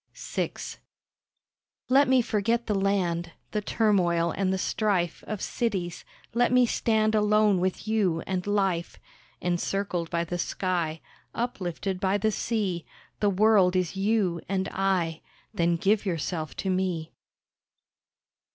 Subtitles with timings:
[0.15, 0.53] VI
[1.87, 7.13] Let me forget the land, The turmoil and the strife Of cities; let me stand
[7.13, 8.97] Alone with you and life.
[9.41, 11.01] Encircled by the sky,
[11.35, 12.83] Uplifted by the sea,
[13.19, 15.21] The world is you, and I,
[15.53, 17.13] Then give yourself to me!